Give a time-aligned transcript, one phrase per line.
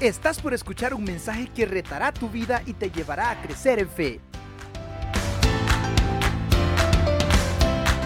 [0.00, 3.88] Estás por escuchar un mensaje que retará tu vida y te llevará a crecer en
[3.88, 4.20] fe.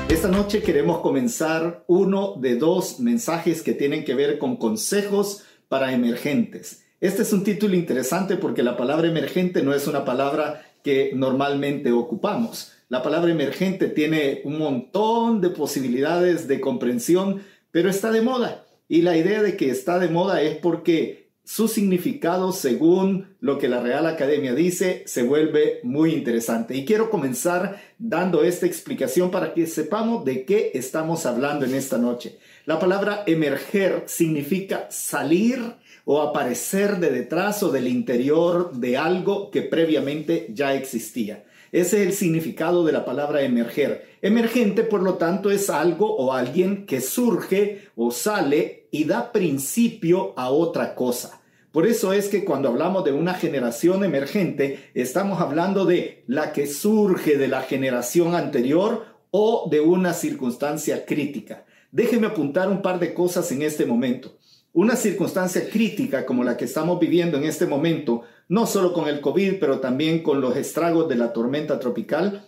[0.08, 5.92] Esta noche queremos comenzar uno de dos mensajes que tienen que ver con consejos para
[5.92, 6.82] emergentes.
[6.98, 11.92] Este es un título interesante porque la palabra emergente no es una palabra que normalmente
[11.92, 12.72] ocupamos.
[12.88, 18.64] La palabra emergente tiene un montón de posibilidades de comprensión, pero está de moda.
[18.88, 23.68] Y la idea de que está de moda es porque su significado, según lo que
[23.68, 26.76] la Real Academia dice, se vuelve muy interesante.
[26.76, 31.98] Y quiero comenzar dando esta explicación para que sepamos de qué estamos hablando en esta
[31.98, 32.38] noche.
[32.64, 35.60] La palabra emerger significa salir
[36.04, 41.44] o aparecer de detrás o del interior de algo que previamente ya existía.
[41.72, 44.06] Ese es el significado de la palabra emerger.
[44.20, 50.34] Emergente, por lo tanto, es algo o alguien que surge o sale y da principio
[50.36, 51.40] a otra cosa.
[51.72, 56.66] Por eso es que cuando hablamos de una generación emergente, estamos hablando de la que
[56.66, 61.64] surge de la generación anterior o de una circunstancia crítica.
[61.90, 64.36] Déjeme apuntar un par de cosas en este momento.
[64.74, 69.20] Una circunstancia crítica como la que estamos viviendo en este momento, no solo con el
[69.20, 72.46] COVID, pero también con los estragos de la tormenta tropical,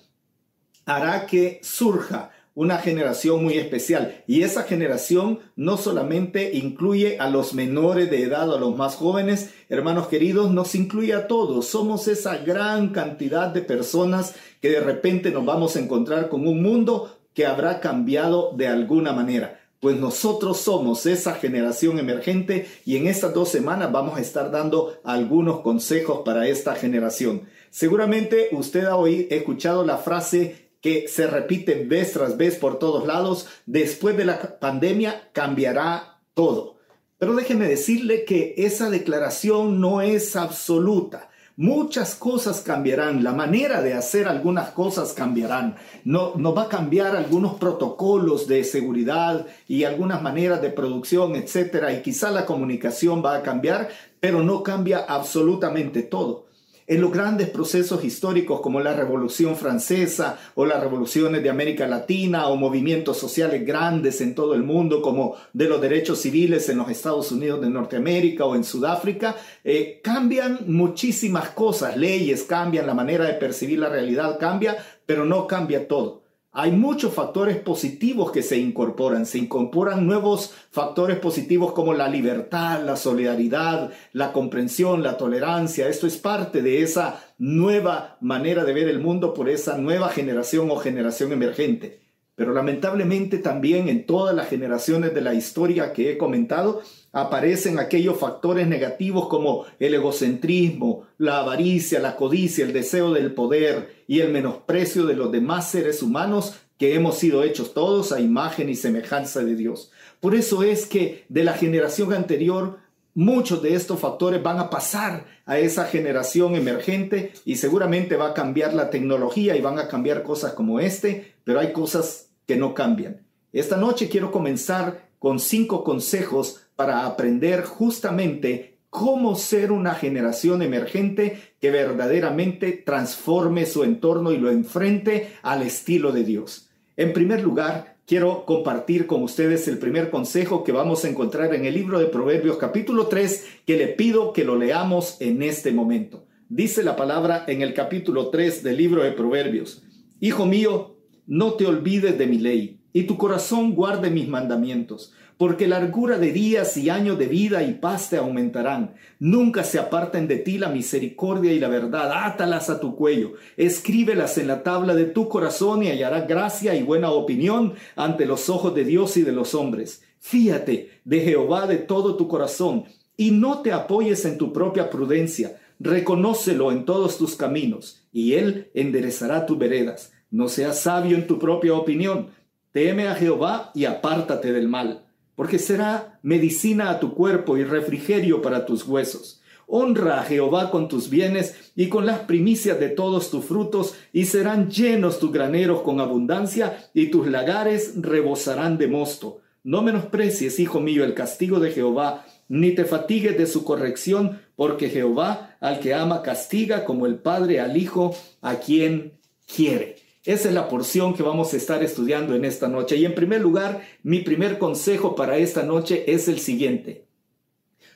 [0.87, 4.23] hará que surja una generación muy especial.
[4.27, 9.53] Y esa generación no solamente incluye a los menores de edad a los más jóvenes,
[9.69, 11.67] hermanos queridos, nos incluye a todos.
[11.67, 16.63] Somos esa gran cantidad de personas que de repente nos vamos a encontrar con un
[16.63, 23.07] mundo que habrá cambiado de alguna manera pues nosotros somos esa generación emergente y en
[23.07, 27.43] estas dos semanas vamos a estar dando algunos consejos para esta generación.
[27.69, 33.07] Seguramente usted ha oído, escuchado la frase que se repite vez tras vez por todos
[33.07, 36.79] lados, después de la pandemia cambiará todo.
[37.19, 41.29] Pero déjeme decirle que esa declaración no es absoluta.
[41.57, 45.77] Muchas cosas cambiarán, la manera de hacer algunas cosas cambiarán.
[46.05, 51.93] No, no va a cambiar algunos protocolos de seguridad y algunas maneras de producción, etcétera,
[51.93, 53.89] y quizá la comunicación va a cambiar,
[54.19, 56.44] pero no cambia absolutamente todo
[56.87, 62.49] en los grandes procesos históricos como la Revolución Francesa o las revoluciones de América Latina
[62.49, 66.91] o movimientos sociales grandes en todo el mundo como de los derechos civiles en los
[66.91, 73.25] Estados Unidos de Norteamérica o en Sudáfrica, eh, cambian muchísimas cosas, leyes cambian, la manera
[73.25, 76.24] de percibir la realidad cambia, pero no cambia todo.
[76.57, 79.27] Hay muchos factores positivos que se incorporan.
[79.27, 85.89] Se incorporan nuevos factores positivos como la libertad, la solidaridad, la comprensión, la tolerancia.
[85.89, 90.71] Esto es parte de esa nueva manera de ver el mundo por esa nueva generación
[90.71, 92.03] o generación emergente.
[92.37, 96.83] Pero lamentablemente también en todas las generaciones de la historia que he comentado
[97.15, 104.03] aparecen aquellos factores negativos como el egocentrismo, la avaricia, la codicia, el deseo del poder
[104.09, 108.69] y el menosprecio de los demás seres humanos que hemos sido hechos todos a imagen
[108.69, 109.93] y semejanza de Dios.
[110.19, 112.79] Por eso es que de la generación anterior
[113.15, 118.35] muchos de estos factores van a pasar a esa generación emergente y seguramente va a
[118.35, 122.75] cambiar la tecnología y van a cambiar cosas como este, pero hay cosas que no
[122.75, 123.25] cambian.
[123.53, 131.39] Esta noche quiero comenzar con cinco consejos para aprender justamente cómo ser una generación emergente
[131.61, 136.71] que verdaderamente transforme su entorno y lo enfrente al estilo de Dios.
[136.97, 141.65] En primer lugar, quiero compartir con ustedes el primer consejo que vamos a encontrar en
[141.65, 146.27] el libro de Proverbios capítulo 3, que le pido que lo leamos en este momento.
[146.49, 149.83] Dice la palabra en el capítulo 3 del libro de Proverbios,
[150.21, 150.97] Hijo mío,
[151.27, 156.33] no te olvides de mi ley, y tu corazón guarde mis mandamientos porque largura de
[156.33, 158.95] días y años de vida y paz te aumentarán.
[159.19, 162.11] Nunca se aparten de ti la misericordia y la verdad.
[162.25, 166.83] Átalas a tu cuello, escríbelas en la tabla de tu corazón y hallará gracia y
[166.83, 170.03] buena opinión ante los ojos de Dios y de los hombres.
[170.21, 172.85] Fíate de Jehová de todo tu corazón
[173.17, 175.59] y no te apoyes en tu propia prudencia.
[175.81, 180.13] Reconócelo en todos tus caminos y él enderezará tus veredas.
[180.31, 182.29] No seas sabio en tu propia opinión.
[182.75, 185.05] Teme a Jehová y apártate del mal
[185.35, 189.41] porque será medicina a tu cuerpo y refrigerio para tus huesos.
[189.67, 194.27] Honra a Jehová con tus bienes y con las primicias de todos tus frutos, y
[194.27, 199.41] serán llenos tus graneros con abundancia, y tus lagares rebosarán de mosto.
[199.65, 204.91] No menosprecies, hijo mío, el castigo de Jehová, ni te fatigues de su corrección, porque
[204.91, 209.15] Jehová al que ama castiga como el Padre al Hijo, a quien
[209.47, 210.04] quiere.
[210.25, 212.97] Esa es la porción que vamos a estar estudiando en esta noche.
[212.97, 217.05] Y en primer lugar, mi primer consejo para esta noche es el siguiente.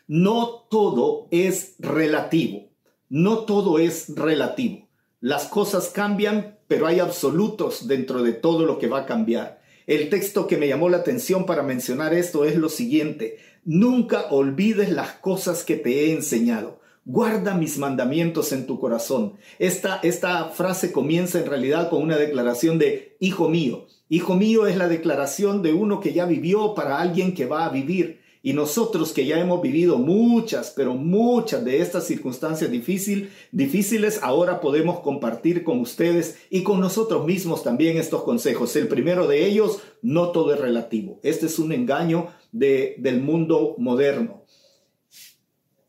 [0.07, 2.69] No todo es relativo.
[3.09, 4.89] No todo es relativo.
[5.21, 9.63] Las cosas cambian, pero hay absolutos dentro de todo lo que va a cambiar.
[9.87, 13.39] El texto que me llamó la atención para mencionar esto es lo siguiente.
[13.65, 16.78] Nunca olvides las cosas que te he enseñado.
[17.11, 19.39] Guarda mis mandamientos en tu corazón.
[19.59, 23.87] Esta, esta frase comienza en realidad con una declaración de Hijo mío.
[24.11, 27.71] Hijo mío es la declaración de uno que ya vivió para alguien que va a
[27.71, 28.21] vivir.
[28.43, 34.61] Y nosotros que ya hemos vivido muchas, pero muchas de estas circunstancias difícil, difíciles, ahora
[34.61, 38.77] podemos compartir con ustedes y con nosotros mismos también estos consejos.
[38.77, 41.21] El primero de ellos, no todo es relativo.
[41.23, 44.45] Este es un engaño de, del mundo moderno.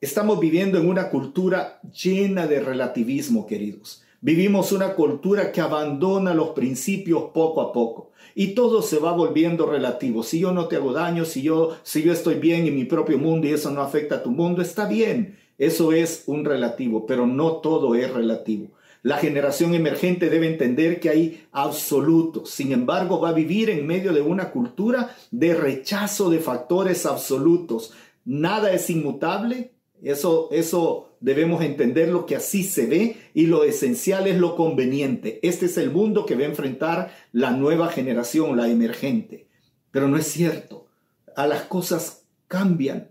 [0.02, 4.02] Estamos viviendo en una cultura llena de relativismo, queridos.
[4.22, 9.66] Vivimos una cultura que abandona los principios poco a poco y todo se va volviendo
[9.66, 10.24] relativo.
[10.24, 13.18] Si yo no te hago daño, si yo, si yo estoy bien en mi propio
[13.18, 15.38] mundo y eso no afecta a tu mundo, está bien.
[15.58, 18.72] Eso es un relativo, pero no todo es relativo.
[19.04, 22.52] La generación emergente debe entender que hay absolutos.
[22.52, 27.92] Sin embargo, va a vivir en medio de una cultura de rechazo de factores absolutos.
[28.24, 29.74] Nada es inmutable.
[30.02, 35.40] Eso, eso debemos entender lo que así se ve y lo esencial es lo conveniente.
[35.44, 39.48] Este es el mundo que va a enfrentar la nueva generación, la emergente.
[39.92, 40.88] Pero no es cierto.
[41.36, 43.10] A las cosas cambian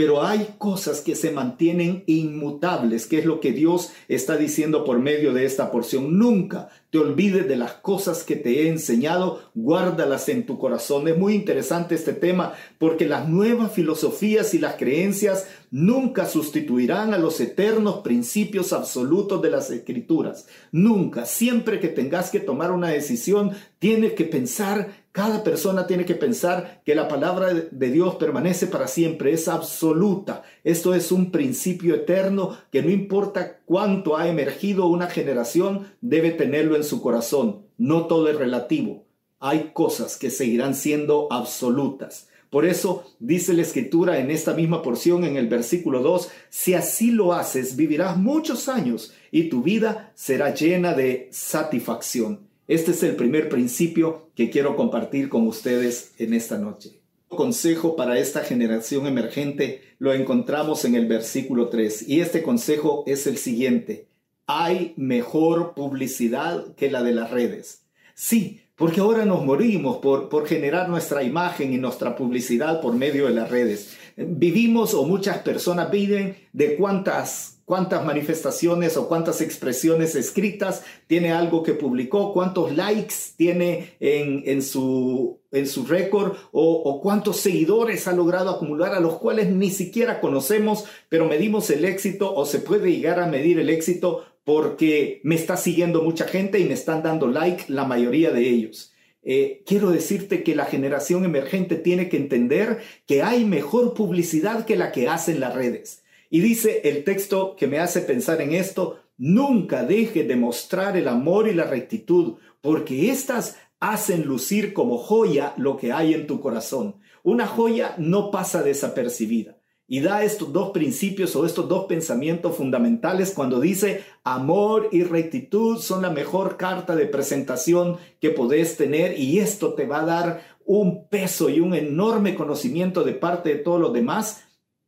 [0.00, 5.00] pero hay cosas que se mantienen inmutables, que es lo que Dios está diciendo por
[5.00, 6.16] medio de esta porción.
[6.16, 11.08] Nunca te olvides de las cosas que te he enseñado, guárdalas en tu corazón.
[11.08, 17.18] Es muy interesante este tema porque las nuevas filosofías y las creencias nunca sustituirán a
[17.18, 20.46] los eternos principios absolutos de las escrituras.
[20.72, 26.14] Nunca, siempre que tengas que tomar una decisión, tienes que pensar cada persona tiene que
[26.14, 30.44] pensar que la palabra de Dios permanece para siempre, es absoluta.
[30.62, 36.76] Esto es un principio eterno que no importa cuánto ha emergido una generación, debe tenerlo
[36.76, 37.62] en su corazón.
[37.76, 39.04] No todo es relativo.
[39.40, 42.28] Hay cosas que seguirán siendo absolutas.
[42.50, 47.12] Por eso dice la escritura en esta misma porción en el versículo 2, si así
[47.12, 52.40] lo haces, vivirás muchos años y tu vida será llena de satisfacción.
[52.66, 57.00] Este es el primer principio que quiero compartir con ustedes en esta noche.
[57.28, 63.28] Consejo para esta generación emergente lo encontramos en el versículo 3 y este consejo es
[63.28, 64.08] el siguiente.
[64.46, 67.84] Hay mejor publicidad que la de las redes.
[68.14, 73.26] Sí, porque ahora nos morimos por, por generar nuestra imagen y nuestra publicidad por medio
[73.26, 73.94] de las redes.
[74.16, 81.62] Vivimos o muchas personas viven de cuántas cuántas manifestaciones o cuántas expresiones escritas tiene algo
[81.62, 88.12] que publicó, cuántos likes tiene en, su, en su récord o, o, cuántos seguidores ha
[88.12, 92.90] logrado acumular a los cuales ni siquiera conocemos, pero medimos el éxito o se puede
[92.90, 97.26] llegar a medir el éxito porque me está siguiendo mucha gente y me están dando
[97.26, 98.92] like la mayoría de ellos.
[99.22, 104.76] Eh, quiero decirte que la generación emergente tiene que entender que hay mejor publicidad que
[104.76, 106.02] la que hacen las redes.
[106.30, 111.08] Y dice el texto que me hace pensar en esto, nunca deje de mostrar el
[111.08, 116.40] amor y la rectitud, porque éstas hacen lucir como joya lo que hay en tu
[116.40, 116.96] corazón.
[117.22, 119.59] Una joya no pasa desapercibida.
[119.92, 125.80] Y da estos dos principios o estos dos pensamientos fundamentales cuando dice amor y rectitud
[125.80, 130.42] son la mejor carta de presentación que podés tener y esto te va a dar
[130.64, 134.44] un peso y un enorme conocimiento de parte de todos los demás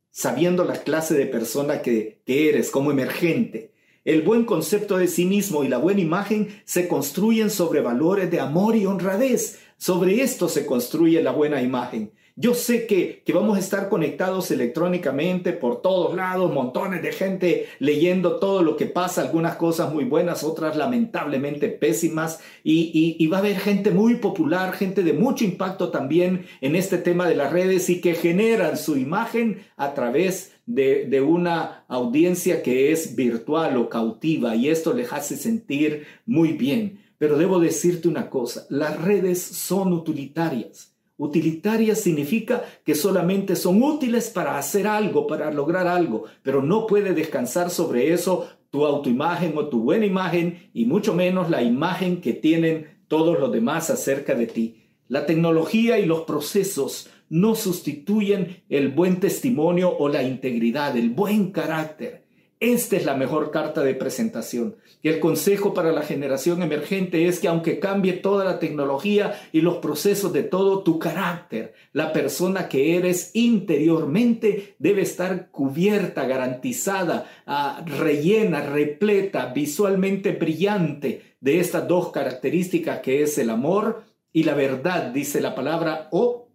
[0.09, 3.73] sabiendo la clase de persona que, eres como emergente.
[4.05, 8.39] El buen concepto de sí mismo y la buena imagen se construyen sobre valores de
[8.39, 9.59] amor y honradez.
[9.75, 12.13] Sobre esto se construye la buena imagen.
[12.35, 17.67] Yo sé que, que, vamos a estar conectados electrónicamente por todos lados, montones de gente
[17.77, 23.37] leyendo todo lo que pasa, algunas cosas muy buenas, otras lamentablemente pésimas, y, y, va
[23.37, 27.51] a haber gente muy popular, gente de mucho impacto también en este tema de las
[27.51, 33.77] redes y que generan su imagen a través de, de una audiencia que es virtual
[33.77, 36.99] o cautiva, y esto les hace sentir muy bien.
[37.19, 40.92] Pero debo decirte una cosa, las redes son utilitarias.
[41.17, 47.13] Utilitaria significa que solamente son útiles para hacer algo, para lograr algo, pero no puede
[47.13, 52.33] descansar sobre eso tu autoimagen o tu buena imagen y mucho menos la imagen que
[52.33, 54.83] tienen todos los demás acerca de ti.
[55.07, 61.51] La tecnología y los procesos no sustituyen el buen testimonio o la integridad, el buen
[61.51, 62.22] carácter.
[62.63, 64.77] Esta es la mejor carta de presentación.
[65.01, 69.59] Y el consejo para la generación emergente es que aunque cambie toda la tecnología y
[69.59, 77.29] los procesos de todo, tu carácter, la persona que eres interiormente, debe estar cubierta, garantizada,
[77.45, 84.53] ah, rellena, repleta, visualmente brillante de estas dos características que es el amor y la
[84.53, 86.47] verdad, dice la palabra, o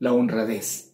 [0.00, 0.89] la honradez.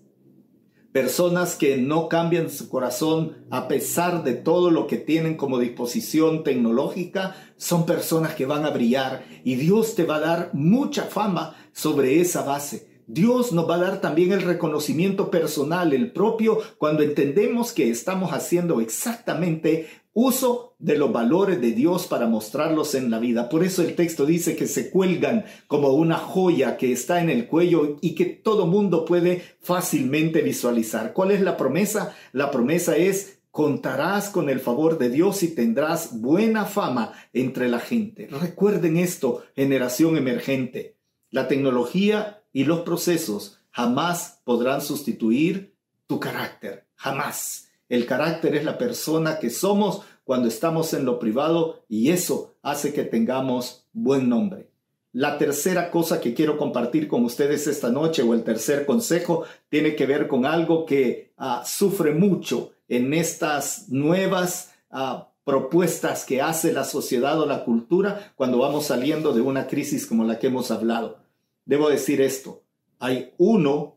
[0.96, 6.42] Personas que no cambian su corazón a pesar de todo lo que tienen como disposición
[6.42, 11.54] tecnológica, son personas que van a brillar y Dios te va a dar mucha fama
[11.74, 12.88] sobre esa base.
[13.06, 18.32] Dios nos va a dar también el reconocimiento personal, el propio, cuando entendemos que estamos
[18.32, 23.50] haciendo exactamente uso de los valores de Dios para mostrarlos en la vida.
[23.50, 27.46] Por eso el texto dice que se cuelgan como una joya que está en el
[27.46, 31.12] cuello y que todo mundo puede fácilmente visualizar.
[31.12, 32.16] ¿Cuál es la promesa?
[32.32, 37.78] La promesa es contarás con el favor de Dios y tendrás buena fama entre la
[37.78, 38.26] gente.
[38.30, 40.96] Recuerden esto, generación emergente.
[41.28, 45.74] La tecnología y los procesos jamás podrán sustituir
[46.06, 47.65] tu carácter, jamás.
[47.88, 52.92] El carácter es la persona que somos cuando estamos en lo privado y eso hace
[52.92, 54.70] que tengamos buen nombre.
[55.12, 59.94] La tercera cosa que quiero compartir con ustedes esta noche o el tercer consejo tiene
[59.94, 66.72] que ver con algo que ah, sufre mucho en estas nuevas ah, propuestas que hace
[66.72, 70.72] la sociedad o la cultura cuando vamos saliendo de una crisis como la que hemos
[70.72, 71.18] hablado.
[71.64, 72.64] Debo decir esto,
[72.98, 73.96] hay uno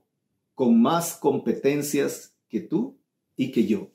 [0.54, 2.99] con más competencias que tú
[3.40, 3.88] y que yo.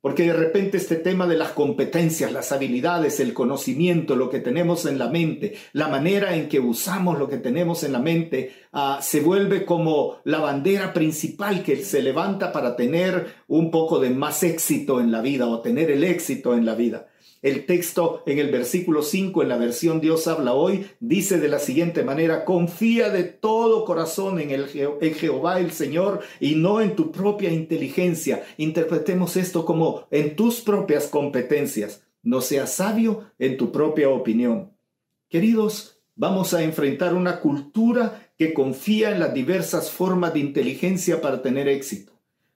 [0.00, 4.86] Porque de repente este tema de las competencias, las habilidades, el conocimiento, lo que tenemos
[4.86, 9.00] en la mente, la manera en que usamos lo que tenemos en la mente, ah,
[9.02, 14.42] se vuelve como la bandera principal que se levanta para tener un poco de más
[14.42, 17.09] éxito en la vida o tener el éxito en la vida.
[17.42, 21.58] El texto en el versículo 5, en la versión Dios habla hoy, dice de la
[21.58, 26.94] siguiente manera, confía de todo corazón en, el, en Jehová el Señor y no en
[26.96, 28.44] tu propia inteligencia.
[28.58, 32.02] Interpretemos esto como en tus propias competencias.
[32.22, 34.72] No seas sabio en tu propia opinión.
[35.30, 41.40] Queridos, vamos a enfrentar una cultura que confía en las diversas formas de inteligencia para
[41.40, 42.09] tener éxito.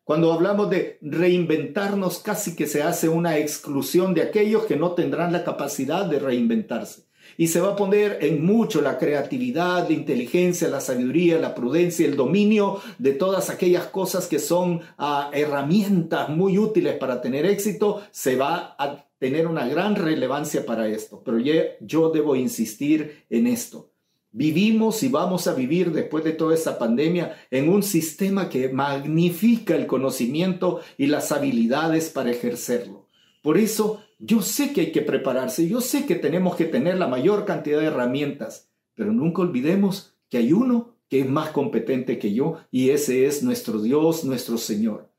[0.05, 5.33] Cuando hablamos de reinventarnos, casi que se hace una exclusión de aquellos que no tendrán
[5.33, 7.07] la capacidad de reinventarse.
[7.39, 12.07] Y se va a poner en mucho la creatividad, la inteligencia, la sabiduría, la prudencia,
[12.07, 18.03] el dominio de todas aquellas cosas que son ah, herramientas muy útiles para tener éxito.
[18.11, 21.23] Se va a tener una gran relevancia para esto.
[21.25, 21.39] Pero
[21.81, 23.94] yo debo insistir en esto.
[24.37, 29.76] Vivimos y vamos a vivir después de toda esta pandemia en un sistema que magnifica
[29.76, 33.07] el conocimiento y las habilidades para ejercerlo.
[33.43, 37.07] Por eso yo sé que hay que prepararse, yo sé que tenemos que tener la
[37.07, 42.35] mayor cantidad de herramientas, pero nunca olvidemos que hay uno que es más competente que
[42.35, 45.13] yo y ese es nuestro Dios, nuestro Señor.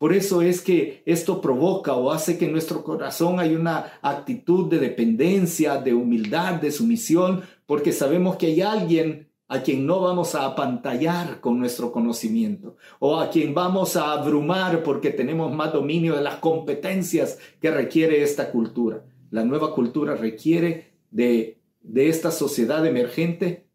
[0.00, 4.66] Por eso es que esto provoca o hace que en nuestro corazón hay una actitud
[4.70, 10.34] de dependencia, de humildad, de sumisión, porque sabemos que hay alguien a quien no vamos
[10.34, 16.16] a apantallar con nuestro conocimiento o a quien vamos a abrumar porque tenemos más dominio
[16.16, 19.04] de las competencias que requiere esta cultura.
[19.30, 23.66] La nueva cultura requiere de, de esta sociedad emergente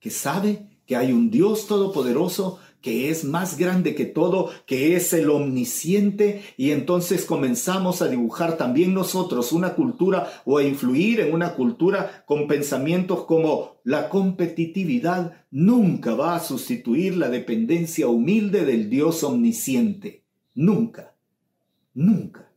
[0.00, 5.12] que sabe que hay un Dios todopoderoso que es más grande que todo, que es
[5.12, 11.34] el omnisciente, y entonces comenzamos a dibujar también nosotros una cultura o a influir en
[11.34, 18.90] una cultura con pensamientos como la competitividad nunca va a sustituir la dependencia humilde del
[18.90, 20.24] Dios omnisciente.
[20.54, 21.14] Nunca,
[21.94, 22.50] nunca.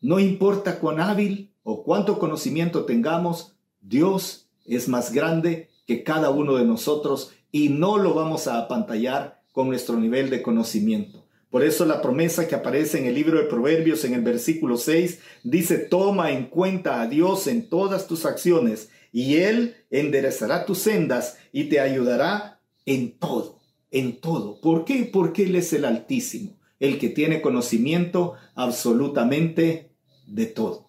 [0.00, 6.56] No importa cuán hábil o cuánto conocimiento tengamos, Dios es más grande que cada uno
[6.56, 11.22] de nosotros y no lo vamos a apantallar con nuestro nivel de conocimiento.
[11.52, 15.20] Por eso la promesa que aparece en el libro de Proverbios en el versículo 6
[15.44, 21.36] dice, toma en cuenta a Dios en todas tus acciones y Él enderezará tus sendas
[21.52, 24.62] y te ayudará en todo, en todo.
[24.62, 25.10] ¿Por qué?
[25.12, 29.90] Porque Él es el Altísimo, el que tiene conocimiento absolutamente
[30.26, 30.88] de todo.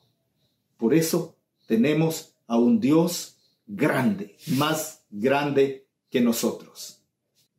[0.77, 1.35] Por eso
[1.67, 7.02] tenemos a un Dios grande, más grande que nosotros.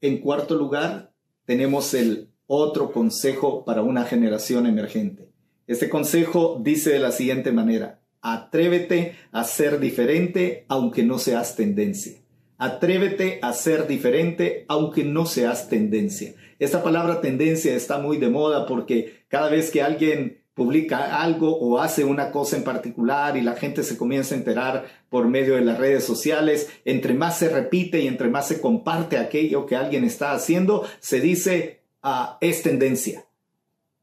[0.04, 1.14] En cuarto lugar,
[1.46, 5.30] tenemos el otro consejo para una generación emergente.
[5.66, 12.18] Este consejo dice de la siguiente manera, atrévete a ser diferente aunque no seas tendencia.
[12.58, 16.34] Atrévete a ser diferente aunque no seas tendencia.
[16.58, 21.80] Esta palabra tendencia está muy de moda porque cada vez que alguien publica algo o
[21.80, 25.64] hace una cosa en particular y la gente se comienza a enterar por medio de
[25.64, 30.04] las redes sociales, entre más se repite y entre más se comparte aquello que alguien
[30.04, 33.26] está haciendo, se dice, ah, es tendencia.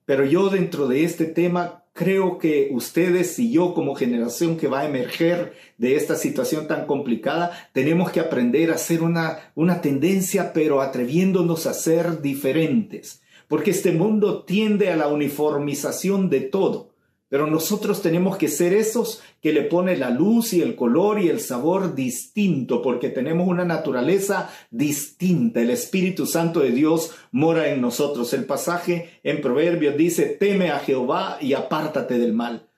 [0.06, 4.82] Pero yo dentro de este tema creo que ustedes y yo como generación que va
[4.82, 10.52] a emerger de esta situación tan complicada, tenemos que aprender a hacer una, una tendencia,
[10.52, 13.21] pero atreviéndonos a ser diferentes
[13.52, 16.92] porque este mundo tiende a la uniformización de todo.
[17.28, 21.28] Pero nosotros tenemos que ser esos que le pone la luz y el color y
[21.28, 25.60] el sabor distinto, porque tenemos una naturaleza distinta.
[25.60, 28.32] El Espíritu Santo de Dios mora en nosotros.
[28.32, 32.70] El pasaje en Proverbios dice, teme a Jehová y apártate del mal.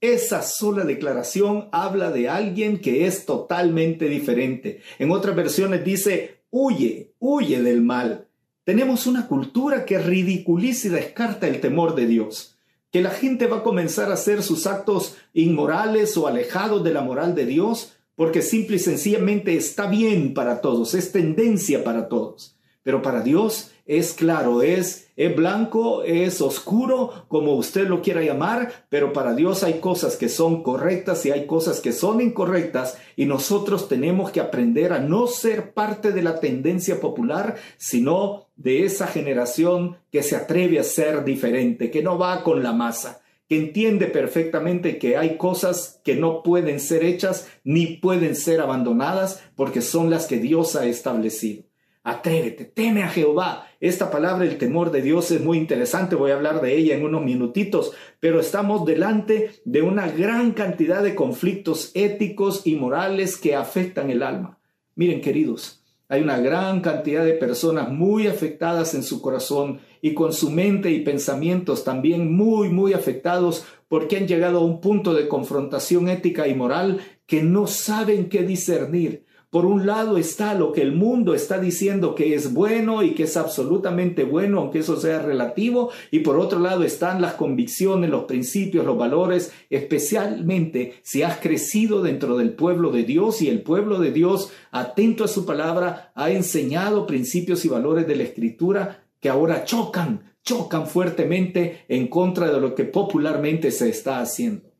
[0.00, 4.80] Esa sola declaración habla de alguien que es totalmente diferente.
[4.98, 8.28] En otras versiones dice, huye, huye del mal.
[8.64, 12.56] Tenemos una cultura que ridiculiza y descarta el temor de Dios,
[12.92, 17.00] que la gente va a comenzar a hacer sus actos inmorales o alejados de la
[17.00, 22.56] moral de Dios porque simple y sencillamente está bien para todos, es tendencia para todos.
[22.82, 28.86] Pero para Dios es claro, es, es blanco, es oscuro, como usted lo quiera llamar,
[28.88, 33.26] pero para Dios hay cosas que son correctas y hay cosas que son incorrectas y
[33.26, 39.06] nosotros tenemos que aprender a no ser parte de la tendencia popular, sino de esa
[39.06, 44.06] generación que se atreve a ser diferente, que no va con la masa que entiende
[44.06, 50.08] perfectamente que hay cosas que no pueden ser hechas ni pueden ser abandonadas porque son
[50.08, 51.64] las que Dios ha establecido.
[52.04, 53.68] Atrévete, teme a Jehová.
[53.78, 56.16] Esta palabra, el temor de Dios, es muy interesante.
[56.16, 61.02] Voy a hablar de ella en unos minutitos, pero estamos delante de una gran cantidad
[61.02, 64.58] de conflictos éticos y morales que afectan el alma.
[64.96, 70.32] Miren, queridos, hay una gran cantidad de personas muy afectadas en su corazón y con
[70.32, 75.28] su mente y pensamientos también muy, muy afectados porque han llegado a un punto de
[75.28, 80.80] confrontación ética y moral que no saben qué discernir por un lado está lo que
[80.80, 85.18] el mundo está diciendo que es bueno y que es absolutamente bueno, aunque eso sea
[85.18, 91.36] relativo, y por otro lado están las convicciones, los principios, los valores, especialmente si has
[91.36, 96.12] crecido dentro del pueblo de Dios y el pueblo de Dios, atento a su palabra,
[96.14, 102.50] ha enseñado principios y valores de la escritura que ahora chocan, chocan fuertemente en contra
[102.50, 104.70] de lo que popularmente se está haciendo.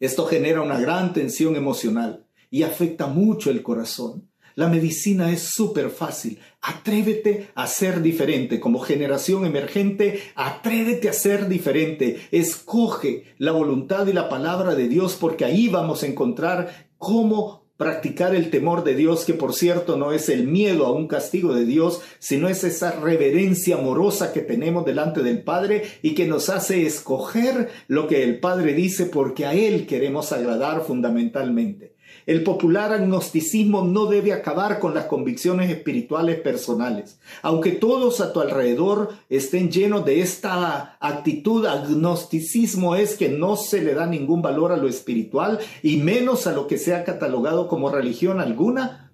[0.00, 4.28] Esto genera una gran tensión emocional y afecta mucho el corazón.
[4.58, 6.40] La medicina es súper fácil.
[6.60, 8.58] Atrévete a ser diferente.
[8.58, 12.22] Como generación emergente, atrévete a ser diferente.
[12.32, 18.34] Escoge la voluntad y la palabra de Dios porque ahí vamos a encontrar cómo practicar
[18.34, 21.64] el temor de Dios, que por cierto no es el miedo a un castigo de
[21.64, 26.84] Dios, sino es esa reverencia amorosa que tenemos delante del Padre y que nos hace
[26.84, 31.94] escoger lo que el Padre dice porque a Él queremos agradar fundamentalmente.
[32.28, 37.18] El popular agnosticismo no debe acabar con las convicciones espirituales personales.
[37.40, 43.80] Aunque todos a tu alrededor estén llenos de esta actitud, agnosticismo es que no se
[43.80, 47.88] le da ningún valor a lo espiritual y menos a lo que sea catalogado como
[47.88, 49.10] religión alguna,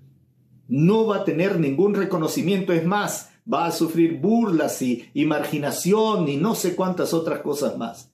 [0.66, 2.72] no va a tener ningún reconocimiento.
[2.72, 7.78] Es más, va a sufrir burlas y, y marginación y no sé cuántas otras cosas
[7.78, 8.10] más.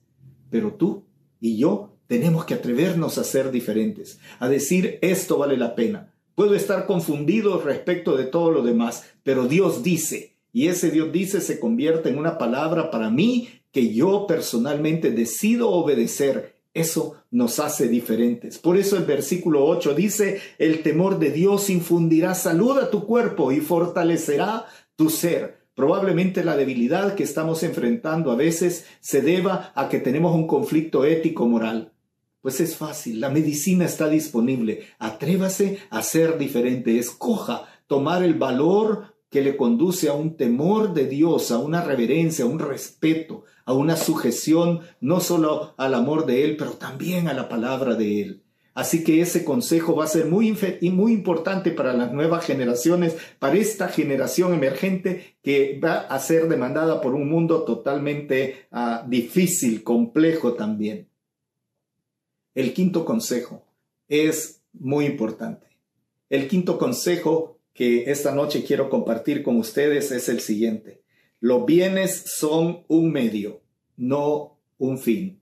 [0.51, 1.05] Pero tú
[1.39, 6.11] y yo tenemos que atrevernos a ser diferentes, a decir esto vale la pena.
[6.35, 11.39] Puedo estar confundido respecto de todo lo demás, pero Dios dice, y ese Dios dice
[11.39, 16.57] se convierte en una palabra para mí que yo personalmente decido obedecer.
[16.73, 18.59] Eso nos hace diferentes.
[18.59, 23.53] Por eso el versículo 8 dice, el temor de Dios infundirá salud a tu cuerpo
[23.53, 24.65] y fortalecerá
[24.97, 25.61] tu ser.
[25.75, 31.05] Probablemente la debilidad que estamos enfrentando a veces se deba a que tenemos un conflicto
[31.05, 31.90] ético moral.
[32.41, 34.87] Pues es fácil, la medicina está disponible.
[34.97, 41.05] Atrévase a ser diferente, escoja tomar el valor que le conduce a un temor de
[41.05, 46.43] Dios, a una reverencia, a un respeto, a una sujeción, no solo al amor de
[46.43, 48.43] Él, pero también a la palabra de Él.
[48.73, 53.55] Así que ese consejo va a ser muy, muy importante para las nuevas generaciones, para
[53.55, 60.53] esta generación emergente que va a ser demandada por un mundo totalmente ah, difícil, complejo
[60.53, 61.10] también.
[62.53, 63.65] El quinto consejo
[64.09, 65.67] es muy importante.
[66.29, 71.01] El quinto consejo que esta noche quiero compartir con ustedes es el siguiente.
[71.39, 73.61] Los bienes son un medio,
[73.95, 75.39] no un fin.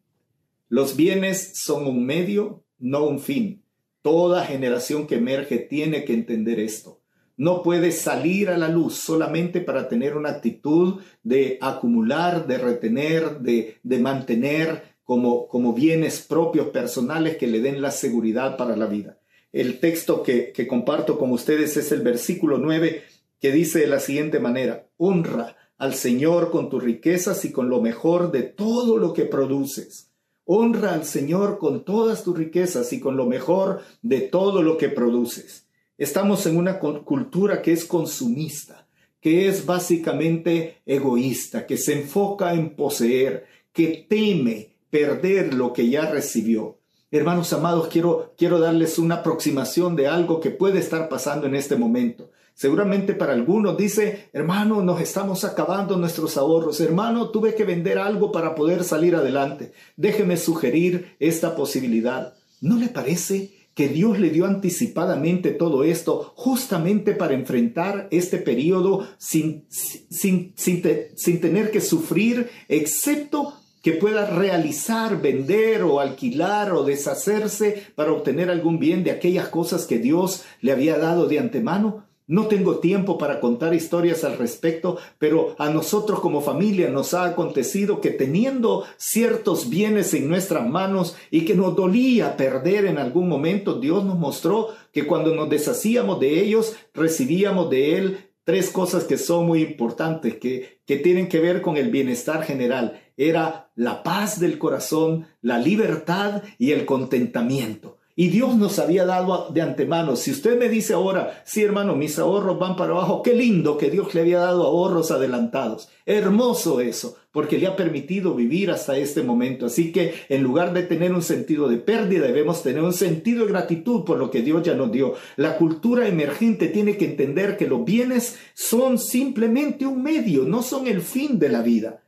[0.67, 3.63] Los bienes son un medio, no un fin.
[4.03, 6.99] Toda generación que emerge tiene que entender esto.
[7.39, 13.39] no puede salir a la luz solamente para tener una actitud de acumular, de retener,
[13.39, 19.17] de, de mantener como, bienes propios personales que le den la seguridad para la vida.
[19.51, 23.01] El texto que, que comparto con ustedes es el versículo 9
[23.41, 27.81] que dice de la siguiente manera, honra al Señor con tus riquezas y con lo
[27.81, 30.11] mejor de todo lo que produces.
[30.45, 34.89] Honra al Señor con todas tus riquezas y con lo mejor de todo lo que
[34.89, 35.65] produces.
[35.97, 38.87] Estamos en una cultura que es consumista,
[39.19, 46.09] que es básicamente egoísta, que se enfoca en poseer, que teme perder lo que ya
[46.09, 46.79] recibió.
[47.11, 51.75] Hermanos amados, quiero, quiero darles una aproximación de algo que puede estar pasando en este
[51.75, 52.29] momento.
[52.53, 56.81] Seguramente para algunos dice, hermano, nos estamos acabando nuestros ahorros.
[56.81, 59.71] Hermano, tuve que vender algo para poder salir adelante.
[59.95, 62.33] Déjeme sugerir esta posibilidad.
[62.61, 69.07] ¿No le parece que Dios le dio anticipadamente todo esto justamente para enfrentar este periodo
[69.17, 70.83] sin, sin, sin,
[71.15, 78.49] sin tener que sufrir, excepto que pueda realizar, vender o alquilar o deshacerse para obtener
[78.49, 82.09] algún bien de aquellas cosas que Dios le había dado de antemano?
[82.29, 87.25] No tengo tiempo para contar historias al respecto, pero a nosotros como familia nos ha
[87.25, 93.27] acontecido que teniendo ciertos bienes en nuestras manos y que nos dolía perder en algún
[93.27, 99.05] momento, Dios nos mostró que cuando nos deshacíamos de ellos, recibíamos de Él tres cosas
[99.05, 103.01] que son muy importantes, que, que tienen que ver con el bienestar general.
[103.21, 107.97] Era la paz del corazón, la libertad y el contentamiento.
[108.15, 110.15] Y Dios nos había dado de antemano.
[110.15, 113.89] Si usted me dice ahora, sí hermano, mis ahorros van para abajo, qué lindo que
[113.89, 115.89] Dios le había dado ahorros adelantados.
[116.05, 119.65] Hermoso eso, porque le ha permitido vivir hasta este momento.
[119.65, 123.51] Así que en lugar de tener un sentido de pérdida, debemos tener un sentido de
[123.51, 125.15] gratitud por lo que Dios ya nos dio.
[125.35, 130.87] La cultura emergente tiene que entender que los bienes son simplemente un medio, no son
[130.87, 132.01] el fin de la vida.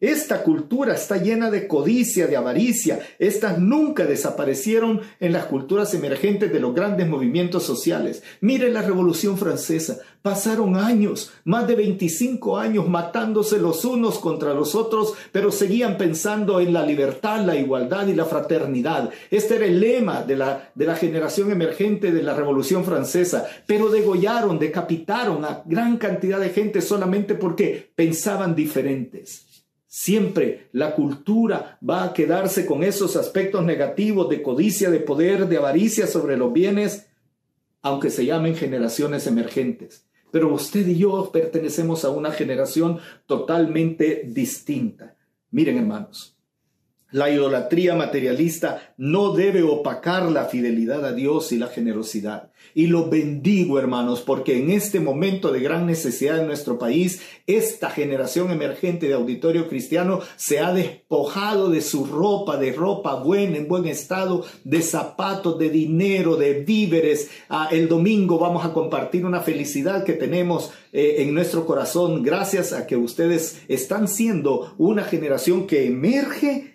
[0.00, 2.98] Esta cultura está llena de codicia, de avaricia.
[3.18, 8.22] Estas nunca desaparecieron en las culturas emergentes de los grandes movimientos sociales.
[8.40, 9.98] Mire la Revolución Francesa.
[10.20, 16.60] Pasaron años, más de 25 años matándose los unos contra los otros, pero seguían pensando
[16.60, 19.10] en la libertad, la igualdad y la fraternidad.
[19.30, 23.46] Este era el lema de la, de la generación emergente de la Revolución Francesa.
[23.66, 29.53] Pero degollaron, decapitaron a gran cantidad de gente solamente porque pensaban diferentes.
[29.96, 35.56] Siempre la cultura va a quedarse con esos aspectos negativos de codicia, de poder, de
[35.56, 37.06] avaricia sobre los bienes,
[37.80, 40.04] aunque se llamen generaciones emergentes.
[40.32, 45.14] Pero usted y yo pertenecemos a una generación totalmente distinta.
[45.52, 46.33] Miren hermanos,
[47.14, 52.50] la idolatría materialista no debe opacar la fidelidad a Dios y la generosidad.
[52.74, 57.88] Y lo bendigo, hermanos, porque en este momento de gran necesidad en nuestro país, esta
[57.90, 63.68] generación emergente de auditorio cristiano se ha despojado de su ropa, de ropa buena, en
[63.68, 67.30] buen estado, de zapatos, de dinero, de víveres.
[67.48, 72.72] Ah, el domingo vamos a compartir una felicidad que tenemos eh, en nuestro corazón gracias
[72.72, 76.73] a que ustedes están siendo una generación que emerge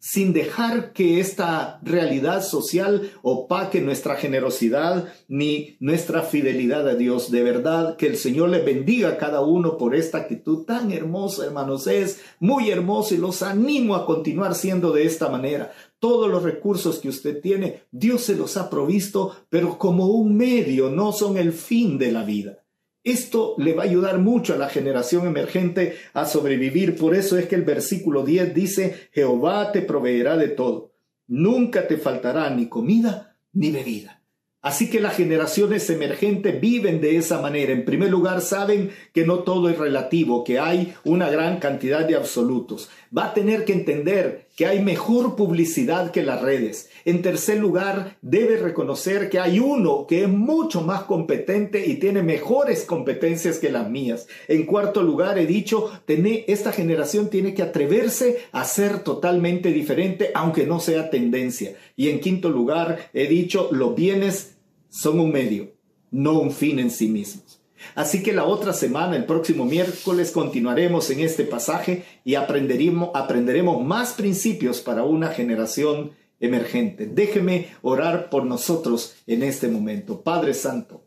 [0.00, 7.30] sin dejar que esta realidad social opaque nuestra generosidad ni nuestra fidelidad a Dios.
[7.30, 11.44] De verdad, que el Señor les bendiga a cada uno por esta actitud tan hermosa,
[11.44, 11.86] hermanos.
[11.86, 15.72] Es muy hermoso y los animo a continuar siendo de esta manera.
[15.98, 20.90] Todos los recursos que usted tiene, Dios se los ha provisto, pero como un medio,
[20.90, 22.58] no son el fin de la vida.
[23.04, 26.96] Esto le va a ayudar mucho a la generación emergente a sobrevivir.
[26.96, 30.92] Por eso es que el versículo 10 dice, Jehová te proveerá de todo.
[31.26, 34.18] Nunca te faltará ni comida ni bebida.
[34.60, 37.72] Así que las generaciones emergentes viven de esa manera.
[37.72, 42.16] En primer lugar, saben que no todo es relativo, que hay una gran cantidad de
[42.16, 42.90] absolutos.
[43.16, 46.90] Va a tener que entender que hay mejor publicidad que las redes.
[47.04, 52.22] En tercer lugar, debe reconocer que hay uno que es mucho más competente y tiene
[52.22, 54.26] mejores competencias que las mías.
[54.48, 60.66] En cuarto lugar, he dicho, esta generación tiene que atreverse a ser totalmente diferente, aunque
[60.66, 61.74] no sea tendencia.
[61.96, 64.56] Y en quinto lugar, he dicho, los bienes
[64.90, 65.72] son un medio,
[66.10, 67.57] no un fin en sí mismos.
[67.94, 74.12] Así que la otra semana, el próximo miércoles, continuaremos en este pasaje y aprenderemos, más
[74.12, 77.06] principios para una generación emergente.
[77.06, 80.22] Déjeme orar por nosotros en este momento.
[80.22, 81.04] Padre Santo,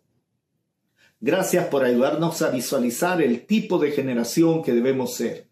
[1.20, 5.48] gracias por ayudarnos a visualizar el tipo de generación que debemos ser.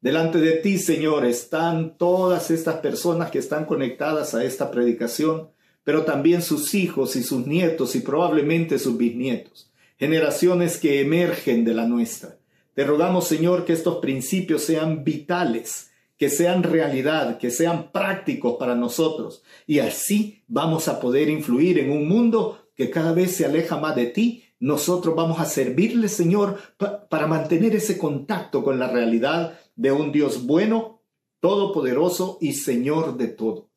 [0.00, 5.50] Delante de ti, Señor, están todas estas personas que están conectadas a esta predicación,
[5.84, 9.69] pero también sus hijos y sus nietos y probablemente sus bisnietos.
[10.00, 12.38] Generaciones que emergen de la nuestra.
[12.74, 18.74] Te rogamos, Señor, que estos principios sean vitales, que sean realidad, que sean prácticos para
[18.74, 19.42] nosotros.
[19.66, 23.94] Y así vamos a poder influir en un mundo que cada vez se aleja más
[23.94, 24.42] de ti.
[24.58, 26.58] Nosotros vamos a servirle, Señor,
[27.10, 31.02] para mantener ese contacto con la realidad de un Dios bueno,
[31.40, 33.68] todopoderoso y Señor de todo.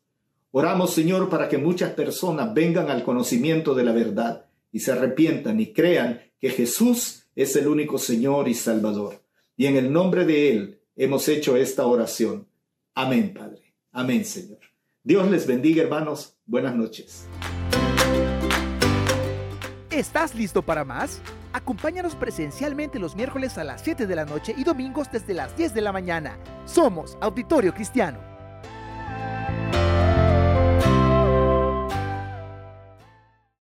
[0.52, 5.62] Oramos, Señor, para que muchas personas vengan al conocimiento de la verdad y se arrepientan
[5.62, 9.24] y crean que Jesús es el único Señor y Salvador.
[9.56, 12.48] Y en el nombre de Él hemos hecho esta oración.
[12.94, 13.74] Amén, Padre.
[13.92, 14.60] Amén, Señor.
[15.04, 16.38] Dios les bendiga, hermanos.
[16.46, 17.28] Buenas noches.
[19.92, 21.22] ¿Estás listo para más?
[21.54, 25.76] Acompáñanos presencialmente los miércoles a las 7 de la noche y domingos desde las 10
[25.76, 26.40] de la mañana.
[26.66, 28.33] Somos Auditorio Cristiano.